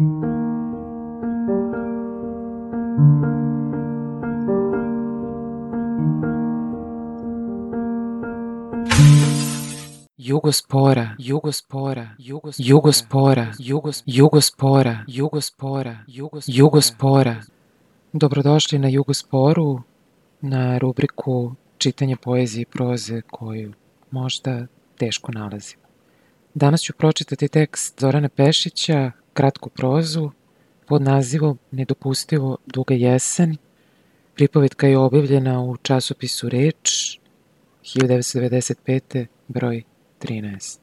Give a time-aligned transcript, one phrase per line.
[0.00, 0.16] Jugospora,
[11.18, 17.42] Jugospora, Jugos, Jugospora, Jugos, Jugospora, Jugospora, Jugos, Jugospora.
[18.12, 19.82] Dobrodošli na Jugosporu,
[20.40, 23.72] na rubriku čitanje poezije i proze koju
[24.10, 24.66] možda
[24.98, 25.82] teško nalazimo.
[26.54, 29.10] Danas ću pročitati tekst Zorana Pešića,
[29.40, 30.30] kratku prozu,
[30.86, 33.56] pod nazivom Nedopustivo duga jesen.
[34.34, 37.18] Pripovetka je objavljena u časopisu Reč
[37.82, 39.26] 1995.
[39.48, 39.82] broj
[40.20, 40.78] 13.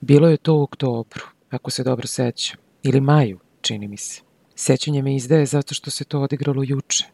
[0.00, 4.20] Bilo je to u oktobru, ako se dobro sećam, ili maju, čini mi se.
[4.54, 7.04] Sećanje me izdaje zato što se to odigralo juče.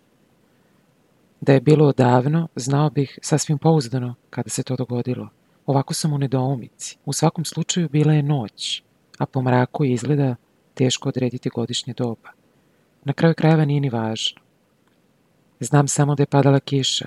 [1.41, 5.28] Da je bilo odavno, znao bih sasvim pouzdano kada se to dogodilo.
[5.66, 6.98] Ovako sam u nedoumici.
[7.05, 8.84] U svakom slučaju bila je noć,
[9.18, 10.36] a po mraku izgleda
[10.74, 12.30] teško odrediti godišnje doba.
[13.05, 14.41] Na kraju krajeva nije ni važno.
[15.61, 17.06] Znam samo da je padala kiša,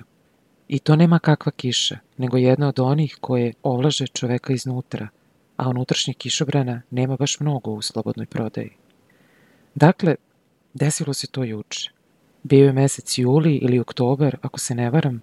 [0.67, 5.07] I to nema kakva kiša, nego jedna od onih koje ovlaže čoveka iznutra,
[5.57, 8.69] a unutrašnjih kišobrana nema baš mnogo u slobodnoj prodaji.
[9.75, 10.15] Dakle,
[10.73, 11.91] desilo se to juče.
[12.43, 15.21] Bio je mesec juli ili oktober, ako se ne varam.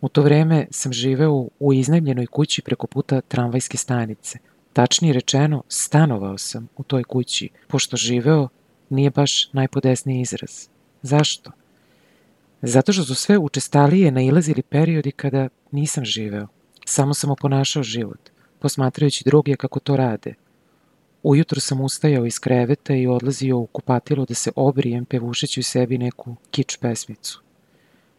[0.00, 4.38] U to vreme sam živeo u iznajmljenoj kući preko puta tramvajske stanice.
[4.72, 8.48] Tačnije rečeno, stanovao sam u toj kući, pošto živeo
[8.90, 10.68] nije baš najpodesniji izraz.
[11.02, 11.50] Zašto?
[12.62, 16.46] Zato što su sve učestalije nailazili periodi kada nisam živeo.
[16.84, 20.34] Samo sam oponašao život, posmatrajući druge kako to rade.
[21.22, 25.98] Ujutro sam ustajao iz kreveta i odlazio u kupatilo da se obrijem pevušeći u sebi
[25.98, 27.42] neku kič pesmicu.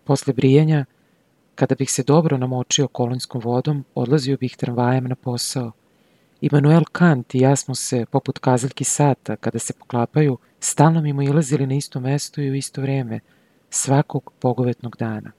[0.04, 0.86] Posle brijanja,
[1.56, 5.72] kada bih se dobro namočio kolonskom vodom, odlazio bih tramvajem na posao.
[6.42, 11.68] Immanuel Kant i ja smo se, poput kazaljki sata, kada se poklapaju, stalno mimo ilazili
[11.68, 13.20] na isto mesto i u isto vreme–
[13.70, 15.32] svakog bogovetnog dana.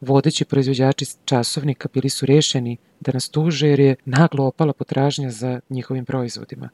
[0.00, 5.60] Vodeći proizvođači časovnika bili su rešeni da nas tuže jer je naglo opala potražnja za
[5.70, 6.68] njihovim proizvodima.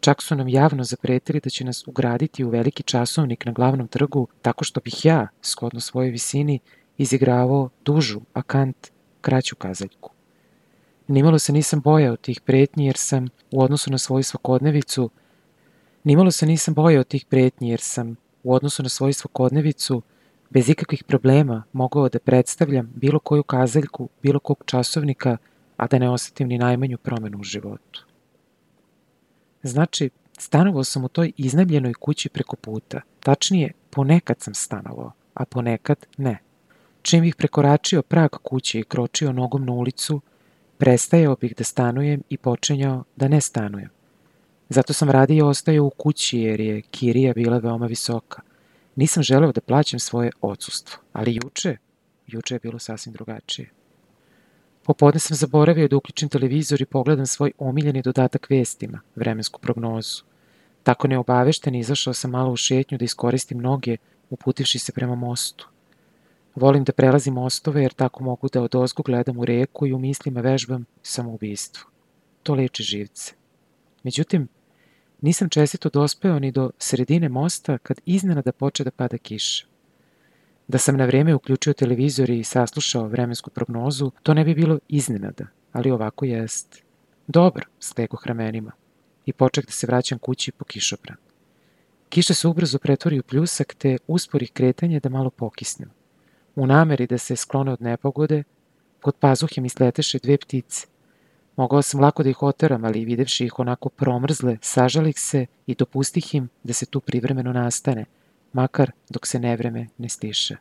[0.00, 4.28] Čak su nam javno zapretili da će nas ugraditi u veliki časovnik na glavnom trgu
[4.42, 6.58] tako što bih ja, shodno svojoj visini,
[6.98, 8.90] izigravao dužu, a Kant
[9.20, 10.10] kraću kazaljku.
[11.10, 15.10] Nimalo se nisam bojao tih pretnji jer sam u odnosu na svoju svakodnevicu
[16.04, 20.02] Nimalo se nisam bojao tih pretnji jer sam u odnosu na svoju svakodnevicu,
[20.50, 25.36] bez ikakvih problema mogao da predstavljam bilo koju kazaljku, bilo kog časovnika,
[25.76, 28.06] a da ne osetim ni najmanju promenu u životu.
[29.62, 33.00] Znači, stanovao sam u toj iznajmljenoj kući preko puta.
[33.20, 36.38] Tačnije, ponekad sam stanovao, a ponekad ne.
[37.02, 40.20] Čim bih prekoračio prag kuće i kročio nogom na ulicu,
[40.80, 43.88] prestajao bih da stanujem i počinjao da ne stanujem.
[44.68, 48.42] Zato sam radije ostao u kući jer je kirija bila veoma visoka.
[48.96, 51.76] Nisam želeo da plaćam svoje odsustvo, ali juče,
[52.26, 53.70] juče je bilo sasvim drugačije.
[54.82, 60.22] Popodne sam zaboravio da uključim televizor i pogledam svoj omiljeni dodatak vestima, vremensku prognozu.
[60.82, 63.96] Tako neobavešten izašao sam malo u šetnju da iskoristim noge,
[64.30, 65.68] uputivši se prema mostu.
[66.54, 69.98] Volim da prelazim mostove jer tako mogu da od ozgu gledam u reku i u
[69.98, 71.90] mislima vežbam samoubistvo.
[72.42, 73.34] To leči živce.
[74.02, 74.48] Međutim,
[75.20, 79.66] Nisam čestito dospeo ni do sredine mosta kad iznenada poče da pada kiša.
[80.68, 85.46] Da sam na vreme uključio televizor i saslušao vremensku prognozu, to ne bi bilo iznenada,
[85.72, 86.82] ali ovako jest.
[87.26, 88.72] Dobro, stego ramenima
[89.26, 91.16] i poček da se vraćam kući po kišobran.
[92.08, 95.90] Kiša se ubrzo pretvori u pljusak te uspori kretanje da malo pokisnem.
[96.56, 98.42] U nameri da se sklone od nepogode,
[99.00, 100.86] kod pazuhe mi sleteše dve ptice–
[101.60, 106.34] Mogao sam lako da ih oteram, ali videvši ih onako promrzle, sažalih se i dopustih
[106.34, 108.04] im da se tu privremeno nastane,
[108.52, 110.56] makar dok se nevreme ne stiše.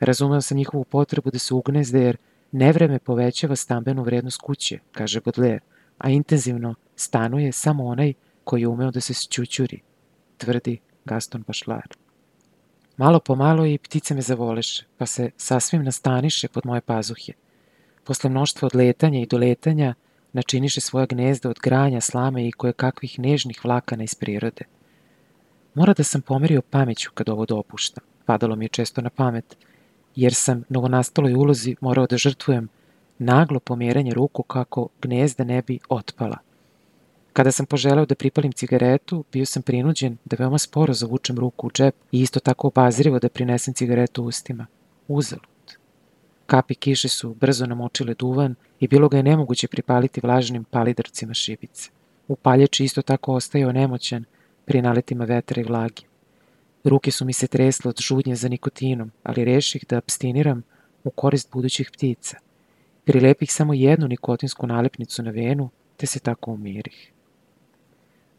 [0.00, 2.16] Razumeo sam njihovu potrebu da se ugnezde jer
[2.52, 5.60] nevreme povećava stambenu vrednost kuće, kaže Baudelaire,
[5.98, 8.12] a intenzivno stanuje samo onaj
[8.44, 9.80] koji je umeo da se sćućuri,
[10.38, 12.01] tvrdi Gaston Bachelard.
[13.02, 17.34] Malo po malo i ptice me zavoleše, pa se sasvim nastaniše pod moje pazuhje.
[18.04, 19.94] Posle mnoštva odletanja i doletanja,
[20.32, 24.64] načiniše svoja gnezda od granja, slame i koje kakvih nežnih vlakana iz prirode.
[25.74, 28.04] Mora da sam pomerio pameću kad ovo dopuštam.
[28.24, 29.56] Padalo mi je često na pamet,
[30.16, 32.68] jer sam novonastaloj ulozi morao da žrtvujem
[33.18, 36.36] naglo pomjeranje ruku kako gnezda ne bi otpala.
[37.32, 41.70] Kada sam poželeo da pripalim cigaretu, bio sam prinuđen da veoma sporo zavučem ruku u
[41.70, 44.66] džep i isto tako obazirivo da prinesem cigaretu ustima.
[45.08, 45.42] Uzelo.
[46.46, 51.90] Kapi kiše su brzo namočile duvan i bilo ga je nemoguće pripaliti vlažnim palidrcima šibice.
[52.28, 54.24] U palječi isto tako ostajao nemoćan
[54.64, 56.02] pri naletima vetra i vlagi.
[56.84, 60.62] Ruke su mi se tresle od žudnje za nikotinom, ali reših da abstiniram
[61.04, 62.36] u korist budućih ptica.
[63.04, 67.12] Prilepih samo jednu nikotinsku nalepnicu na venu, te se tako umirih.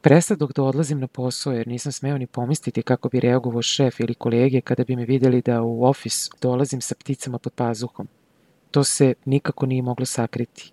[0.03, 4.13] Presadog da odlazim na posao jer nisam smeo ni pomisliti kako bi reagovao šef ili
[4.13, 8.07] kolege kada bi me videli da u ofis dolazim sa pticama pod pazuhom.
[8.71, 10.71] To se nikako nije moglo sakriti.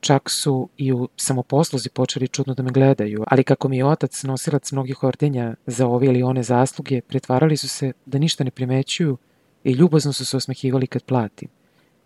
[0.00, 4.22] Čak su i u samoposluzi počeli čudno da me gledaju, ali kako mi je otac
[4.22, 9.16] nosilac mnogih ordenja za ove ili one zasluge, pretvarali su se da ništa ne primećuju
[9.64, 11.48] i ljubazno su se osmehivali kad platim.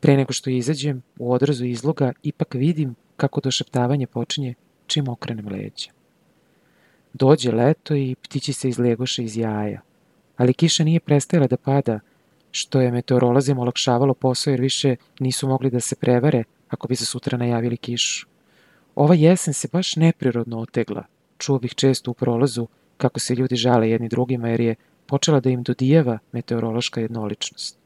[0.00, 4.54] Pre nego što izađem, u odrazu izloga ipak vidim kako došaptavanje počinje
[4.86, 5.93] čim okrenem leđa.
[7.14, 9.80] Dođe leto i ptići se izlegoše iz jaja,
[10.36, 12.00] ali kiša nije prestajala da pada,
[12.50, 17.06] što je meteorolozima olakšavalo posao jer više nisu mogli da se prevare ako bi se
[17.06, 18.26] sutra najavili kišu.
[18.94, 21.04] Ova jesen se baš neprirodno otegla.
[21.38, 22.66] Čuo bih često u prolazu
[22.96, 24.74] kako se ljudi žale jedni drugima jer je
[25.06, 27.78] počela da im dodijeva meteorološka jednoličnost.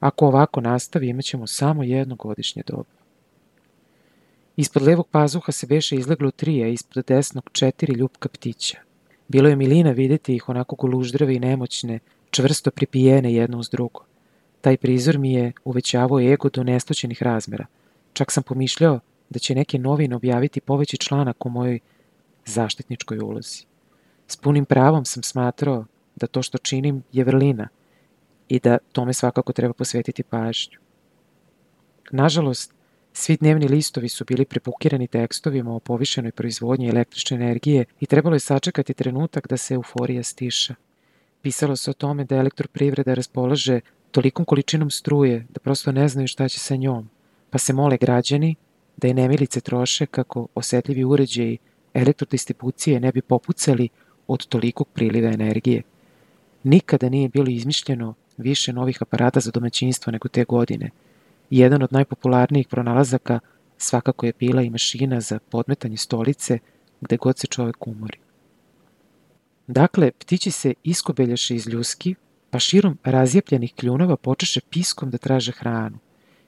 [0.00, 3.01] Ako ovako nastavi, imaćemo samo jedno godišnje dobu.
[4.56, 8.78] Ispod levog pazuha se beše izleglo tri, a ispod desnog četiri ljubka ptića.
[9.28, 11.98] Bilo je milina videti ih onako goluždrave i nemoćne,
[12.30, 14.04] čvrsto pripijene jedno uz drugo.
[14.60, 17.66] Taj prizor mi je uvećavao ego do nestoćenih razmera.
[18.12, 19.00] Čak sam pomišljao
[19.30, 21.78] da će neke novine objaviti poveći članak u mojoj
[22.44, 23.64] zaštitničkoj ulozi.
[24.26, 25.84] S punim pravom sam smatrao
[26.16, 27.68] da to što činim je vrlina
[28.48, 30.78] i da tome svakako treba posvetiti pažnju.
[32.10, 32.74] Nažalost,
[33.12, 38.40] svi dnevni listovi su bili prepukirani tekstovima o povišenoj proizvodnji električne energije i trebalo je
[38.40, 40.74] sačekati trenutak da se euforija stiša.
[41.42, 43.80] Pisalo se o tome da elektroprivreda raspolaže
[44.10, 47.08] tolikom količinom struje da prosto ne znaju šta će sa njom,
[47.50, 48.54] pa se mole građani
[48.96, 51.58] da je nemilice troše kako osetljivi uređaji
[51.94, 53.88] elektrodistribucije ne bi popucali
[54.26, 55.82] od tolikog priliva energije.
[56.62, 60.90] Nikada nije bilo izmišljeno više novih aparata za domaćinstvo nego te godine.
[61.52, 63.40] Jedan od najpopularnijih pronalazaka
[63.78, 66.58] svakako je bila i mašina za podmetanje stolice
[67.00, 68.18] gde god se čovek umori.
[69.66, 72.14] Dakle, ptići se iskobeljaše iz ljuski,
[72.50, 75.98] pa širom razjepljenih kljunova počeše piskom da traže hranu.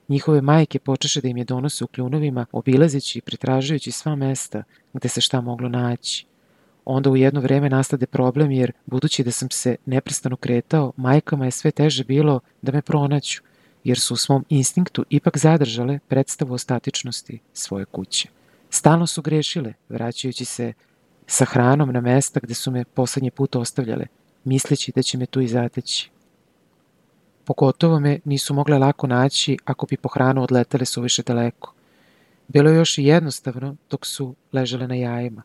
[0.08, 4.62] Njihove majke počeše da im je donose u kljunovima, obilazeći i pretražujući sva mesta
[4.92, 6.26] gde se šta moglo naći.
[6.84, 11.50] Onda u jedno vreme nastade problem jer, budući da sam se neprestano kretao, majkama je
[11.50, 13.42] sve teže bilo da me pronaću,
[13.84, 18.28] jer su u svom instinktu ipak zadržale predstavu o statičnosti svoje kuće.
[18.70, 20.72] Stalno su grešile, vraćajući se
[21.26, 24.06] sa hranom na mesta gde su me poslednji put ostavljale,
[24.44, 26.10] misleći da će me tu i zateći.
[27.44, 31.75] Pogotovo me nisu mogle lako naći ako bi po hranu odletele suviše daleko.
[32.48, 35.42] Bilo je još i jednostavno dok su ležale na jajima.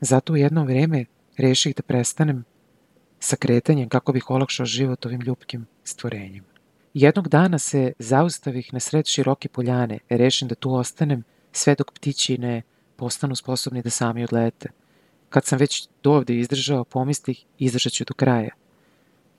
[0.00, 1.04] Zato u jedno vreme
[1.36, 2.44] reših da prestanem
[3.20, 6.51] sa kretanjem kako bih olakšao život ovim ljubkim stvorenjima.
[6.94, 12.38] Jednog dana se zaustavih na sred široke poljane, rešim da tu ostanem sve dok ptići
[12.38, 12.62] ne
[12.96, 14.68] postanu sposobni da sami odlete–
[15.32, 18.50] Kad sam već dovde izdržao, pomislih, izdržat ću do kraja.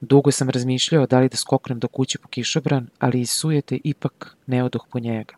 [0.01, 4.37] Dugo sam razmišljao da li da skoknem do kuće po kišobran, ali iz sujete ipak
[4.47, 5.33] ne odoh po njega.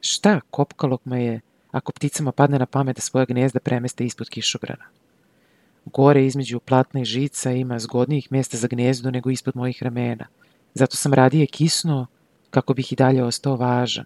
[0.00, 1.40] Šta kopkalog me je
[1.70, 4.84] ako pticama padne na pamet da svoja gnezda premeste ispod kišobrana?
[5.84, 10.26] Gore između platna i žica ima zgodnijih mesta za gnezdo nego ispod mojih ramena.
[10.74, 12.06] Zato sam radije kisnuo
[12.50, 14.04] kako bih i dalje ostao važan.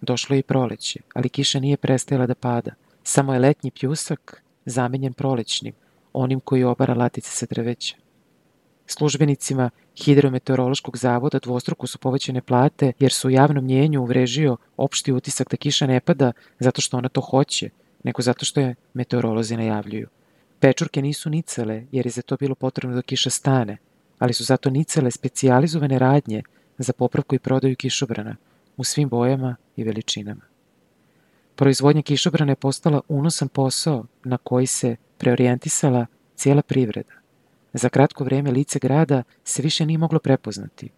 [0.00, 2.74] Došlo je i proleće, ali kiša nije prestajala da pada.
[3.02, 5.74] Samo je letnji pljusak zamenjen prolećnim,
[6.12, 7.96] onim koji obara latice sa drveća.
[8.86, 15.50] Službenicima Hidrometeorološkog zavoda dvostruko su povećane plate jer su u javnom mnjenju uvrežio opšti utisak
[15.50, 17.70] da kiša ne pada zato što ona to hoće,
[18.02, 20.08] nego zato što je meteorolozi najavljuju.
[20.60, 23.76] Pečurke nisu nicele jer je za to bilo potrebno da kiša stane,
[24.18, 26.42] ali su zato nicele specijalizovane radnje
[26.78, 28.36] za popravku i prodaju kišobrana
[28.76, 30.42] u svim bojama i veličinama.
[31.56, 36.06] Proizvodnja kišobrana je postala unosan posao na koji se preorijentisala
[36.36, 37.12] cijela privreda.
[37.72, 40.90] Za kratko vreme lice grada se više nije moglo prepoznati.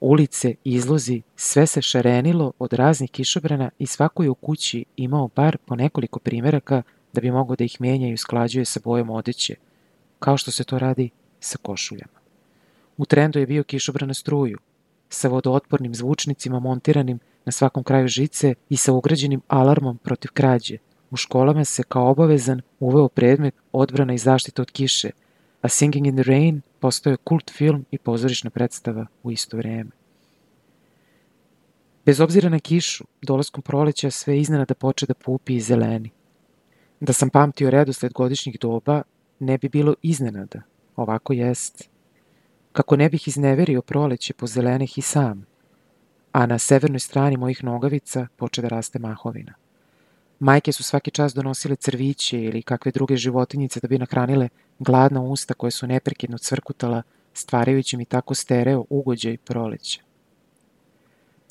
[0.00, 5.56] Ulice, izlozi, sve se šarenilo od raznih kišobrana i svako je u kući imao bar
[5.66, 9.54] po nekoliko primeraka da bi mogao da ih menja i usklađuje sa bojom odeće,
[10.18, 11.10] kao što se to radi
[11.40, 12.17] sa košuljama.
[12.98, 14.58] U trendu je bio kišobran na struju,
[15.08, 20.78] sa vodootpornim zvučnicima montiranim na svakom kraju žice i sa ugrađenim alarmom protiv krađe.
[21.10, 25.10] U školama se kao obavezan uveo predmet odbrana i zaštita od kiše,
[25.62, 29.90] a Singing in the Rain postoje kult film i pozorišna predstava u isto vreme.
[32.06, 36.10] Bez obzira na kišu, dolaskom proleća sve iznenada poče da pupi i zeleni.
[37.00, 39.02] Da sam pamtio redosled godišnjih doba,
[39.38, 40.62] ne bi bilo iznenada.
[40.96, 41.97] Ovako jest.
[42.78, 45.46] Kako ne bih izneverio proleće po zelenih i sam,
[46.32, 49.54] a na severnoj strani mojih nogavica poče da raste mahovina.
[50.38, 55.54] Majke su svaki čas donosile crviće ili kakve druge životinjice da bi nahranile gladna usta
[55.54, 57.02] koje su neprekidno cvrkutala,
[57.34, 60.00] stvarajući mi tako stereo ugođaj proleća.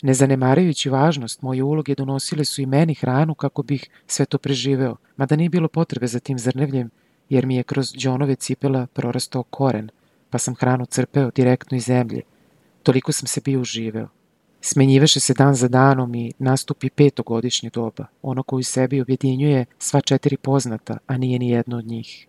[0.01, 4.95] Ne zanemarujući važnost, moje uloge donosile su i meni hranu kako bih sve to preživeo,
[5.17, 6.89] mada nije bilo potrebe za tim zrnevljem,
[7.29, 9.89] jer mi je kroz džonove cipela prorastao koren,
[10.29, 12.21] pa sam hranu crpeo direktno iz zemlje.
[12.83, 14.07] Toliko sam se bio uživeo.
[14.61, 20.37] Smenjiveše se dan za danom i nastupi petogodišnje doba, ono koju sebi objedinjuje sva četiri
[20.37, 22.27] poznata, a nije ni jedno od njih.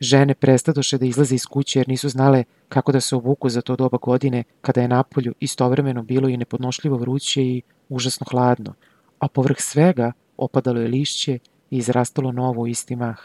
[0.00, 3.76] Žene prestadoše da izlaze iz kuće jer nisu znale kako da se obuku za to
[3.76, 8.74] doba godine kada je napolju istovremeno bilo i nepodnošljivo vruće i užasno hladno,
[9.18, 11.38] a povrh svega opadalo je lišće
[11.70, 13.18] i izrastalo novo isti mah.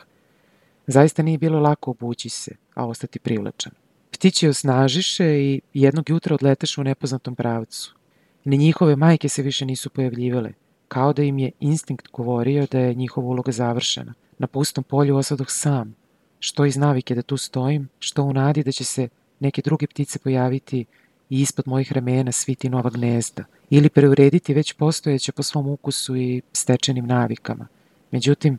[0.87, 3.71] Zaista nije bilo lako obući se, a ostati privlačan.
[4.11, 7.95] Ptići osnažiše i jednog jutra odleteše u nepoznatom pravcu.
[8.43, 10.51] Ni njihove majke se više nisu pojavljivale,
[10.87, 14.13] kao da im je instinkt govorio da je njihova uloga završena.
[14.37, 15.95] Na pustom polju osadoh sam,
[16.39, 20.19] što iz navike da tu stojim, što u nadi da će se neke druge ptice
[20.19, 20.85] pojaviti
[21.29, 26.41] i ispod mojih ramena sviti nova gnezda, ili preurediti već postojeće po svom ukusu i
[26.53, 27.67] stečenim navikama.
[28.11, 28.57] Međutim,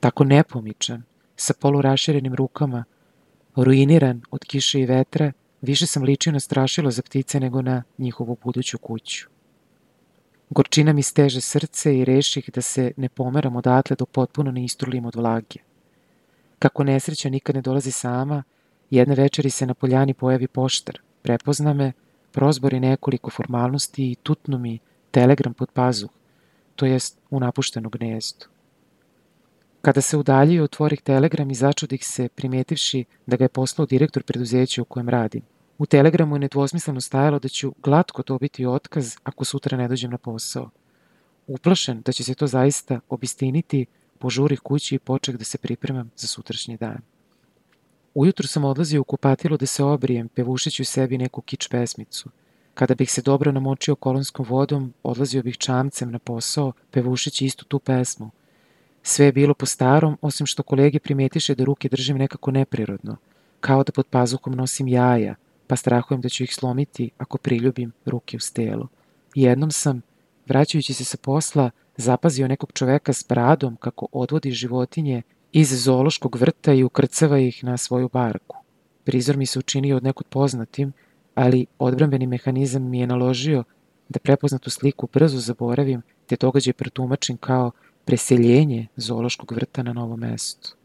[0.00, 1.02] tako nepomičan,
[1.42, 2.84] sa poluraširenim rukama,
[3.56, 8.36] ruiniran od kiše i vetra, više sam ličio na strašilo za ptice nego na njihovu
[8.44, 9.26] buduću kuću.
[10.50, 15.06] Gorčina mi steže srce i reših da se ne pomeram odatle dok potpuno ne istrulim
[15.06, 15.60] od vlage.
[16.58, 18.42] Kako nesreća nikad ne dolazi sama,
[18.90, 21.92] jedne večeri se na poljani pojavi poštar, prepozna me,
[22.32, 24.78] prozbori nekoliko formalnosti i tutnu mi
[25.10, 26.10] telegram pod pazuh,
[26.76, 28.46] to jest u napuštenu gnezdu.
[29.82, 34.82] Kada se udaljio, otvorih telegram i začudih se, primetivši da ga je poslao direktor preduzeća
[34.82, 35.42] u kojem radim.
[35.78, 40.18] U telegramu je nedvosmisleno stajalo da ću glatko dobiti otkaz ako sutra ne dođem na
[40.18, 40.70] posao.
[41.46, 43.86] Uplašen da će se to zaista obistiniti,
[44.18, 46.98] požurih kući i poček da se pripremam za sutrašnji dan.
[48.14, 52.30] Ujutru sam odlazio u kupatilo da se obrijem, pevušeći u sebi neku kič pesmicu.
[52.74, 57.78] Kada bih se dobro namočio kolonskom vodom, odlazio bih čamcem na posao, pevušeći istu tu
[57.78, 58.30] pesmu.
[59.02, 63.16] Sve je bilo po starom, osim što kolege primetiše da ruke držim nekako neprirodno,
[63.60, 65.34] kao da pod pazuhom nosim jaja,
[65.66, 68.88] pa strahujem da ću ih slomiti ako priljubim ruke u stelu.
[69.34, 70.02] Jednom sam,
[70.46, 76.72] vraćajući se sa posla, zapazio nekog čoveka s bradom kako odvodi životinje iz zoološkog vrta
[76.72, 78.56] i ukrcava ih na svoju barku.
[79.04, 80.92] Prizor mi se učinio od nekud poznatim,
[81.34, 83.64] ali odbrambeni mehanizam mi je naložio
[84.08, 87.70] da prepoznatu sliku brzo zaboravim te događaj pretumačim kao
[88.04, 90.76] preseljenje zoološkog vrta na novo mesto.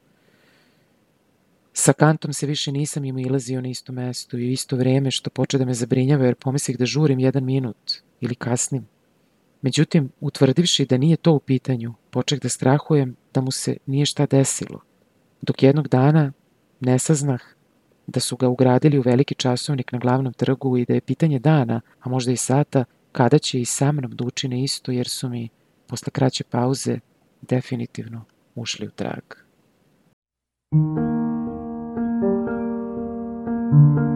[1.74, 5.57] Sa kantom se više nisam im ilazio na isto mesto i isto vreme što poče
[5.57, 8.88] da me zabrinjava jer pomislih da žurim jedan minut ili kasnim.
[9.62, 14.25] Međutim, utvrdivši da nije to u pitanju, počeh da strahujem da mu se nije šta
[14.25, 14.79] desilo,
[15.41, 16.31] dok jednog dana
[16.79, 17.41] ne saznah
[18.07, 21.81] da su ga ugradili u veliki časovnik na glavnom trgu i da je pitanje dana,
[22.00, 25.50] a možda i sata, kada će i sa mnom da učine isto jer su mi,
[25.88, 27.00] posle kraće pauze
[27.41, 28.25] definitivno
[28.56, 29.24] ušli u trag.
[30.72, 30.98] Thank
[34.00, 34.06] you.